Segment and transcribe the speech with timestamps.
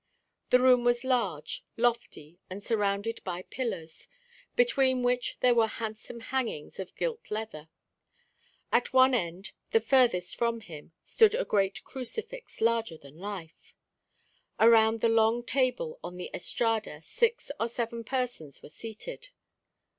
[0.49, 4.07] The room was large, lofty, and surrounded by pillars,
[4.55, 7.69] between which there were handsome hangings of gilt leather.
[8.71, 13.75] At one end, the furthest from him, stood a great crucifix, larger than life.
[14.59, 19.29] Around the long table on the estrada six or seven persons were seated.